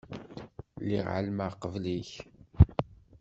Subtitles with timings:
[0.81, 2.11] Lliɣ ɛelmeɣ qbel-ik.